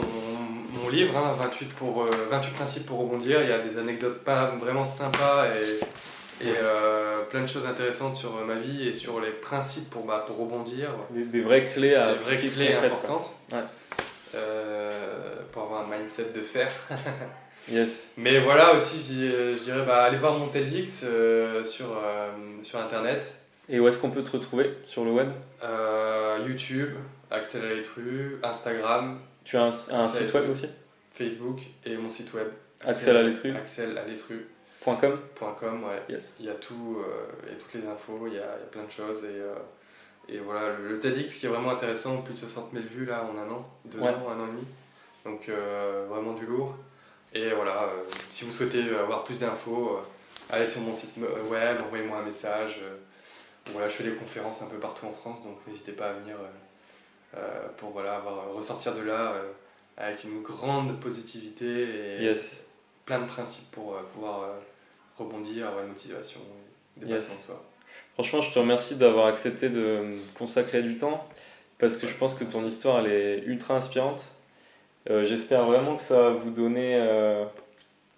[0.81, 3.43] mon livre, hein, 28, pour, euh, 28 principes pour rebondir.
[3.43, 8.17] Il y a des anecdotes pas vraiment sympas et, et euh, plein de choses intéressantes
[8.17, 10.91] sur ma vie et sur les principes pour, bah, pour rebondir.
[11.11, 14.39] des, des vraies clés à Des vraies clés concrètes, importantes Ouais.
[15.51, 16.71] Pour avoir un mindset de fer.
[17.69, 18.13] Yes.
[18.17, 22.31] Mais voilà aussi, je, je dirais bah, aller voir mon TEDx euh, sur, euh,
[22.63, 23.33] sur internet.
[23.69, 25.29] Et où est-ce qu'on peut te retrouver sur le web?
[25.63, 26.91] Euh, YouTube,
[27.31, 30.67] Axel Alétru, Instagram, Tu as un, site web aussi?
[31.15, 32.49] Facebook et mon site web.
[32.85, 36.03] axelaletru.com axelaletru.com, ouais.
[36.15, 36.37] Yes.
[36.41, 38.63] Il y a tout, euh, il y a toutes les infos, il y a, il
[38.63, 39.23] y a plein de choses.
[39.25, 39.55] Et, euh,
[40.29, 43.25] et voilà, le, le TEDx qui est vraiment intéressant, plus de 60 000 vues là
[43.25, 44.09] en un an, deux Ouais.
[44.09, 44.65] ans, un an et demi.
[45.25, 46.77] Donc euh, vraiment du lourd.
[47.35, 50.03] Et voilà, euh, si vous souhaitez avoir plus d'infos, euh,
[50.51, 52.81] allez sur mon site euh, web, envoyez-moi un message.
[53.67, 56.37] voilà, je fais des conférences un peu partout en France, donc n'hésitez pas à venir
[57.77, 59.35] pour voilà, avoir, ressortir de là
[59.97, 62.61] avec une grande positivité et Yes.
[63.07, 64.55] plein de principes pour pouvoir
[65.17, 66.41] rebondir, avoir une motivation
[66.97, 67.09] et Yes.
[67.09, 67.65] dépassement de soi.
[68.15, 71.25] Franchement, je te remercie d'avoir accepté de me consacrer du temps
[71.79, 74.25] parce que je pense que ton histoire elle est ultra inspirante.
[75.09, 77.45] Euh, J'espère vraiment que ça va vous donner euh,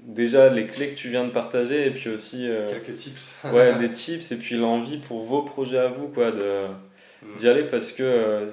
[0.01, 3.37] déjà les clés que tu viens de partager et puis aussi euh, Quelques tips.
[3.45, 6.67] ouais, des tips et puis l'envie pour vos projets à vous quoi de
[7.25, 7.37] Mm.
[7.37, 8.49] d'y aller parce que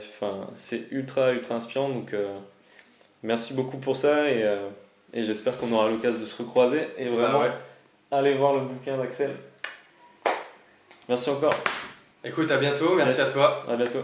[0.55, 2.13] c'est ultra ultra inspirant donc
[3.23, 4.45] merci beaucoup pour ça et,
[5.11, 7.51] et j'espère qu'on aura l'occasion de se recroiser et Bah vraiment ouais.
[8.11, 9.31] allez voir le bouquin d'Axel.
[11.07, 11.55] Merci encore.
[12.23, 13.29] Écoute, à bientôt, merci Yes.
[13.29, 13.63] à toi.
[13.67, 14.03] À bientôt.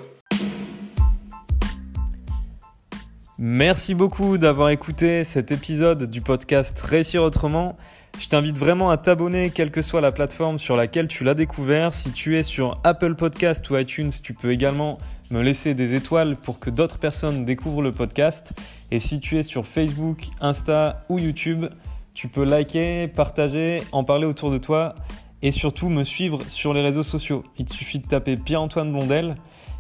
[3.38, 7.76] Merci beaucoup d'avoir écouté cet épisode du podcast Réussir autrement.
[8.18, 11.94] Je t'invite vraiment à t'abonner, quelle que soit la plateforme sur laquelle tu l'as découvert.
[11.94, 15.00] Si tu es sur Apple Podcast ou iTunes, tu peux également
[15.32, 18.54] me laisser des étoiles pour que d'autres personnes découvrent le podcast.
[18.90, 21.66] Et si tu es sur Facebook, Insta ou YouTube,
[22.14, 24.96] tu peux liker, partager, en parler autour de toi
[25.42, 27.44] et surtout me suivre sur les réseaux sociaux.
[27.58, 29.36] Il te suffit de taper Pierre-Antoine Blondel.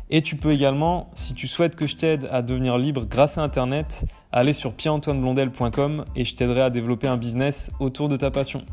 [0.10, 3.41] Et tu peux également, si tu souhaites que je t'aide à devenir libre grâce à
[3.41, 8.63] Internet, aller sur pierreantoineblondel.com et je t'aiderai à développer un business autour de ta passion.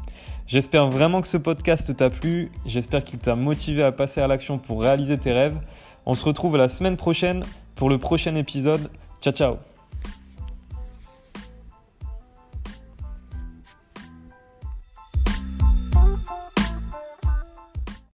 [0.47, 4.59] J'espère vraiment que ce podcast t'a plu, j'espère qu'il t'a motivé à passer à l'action
[4.59, 5.57] pour réaliser tes rêves.
[6.05, 7.45] On se retrouve la semaine prochaine
[7.77, 8.91] pour le prochain épisode.
[9.21, 9.72] Ciao ciao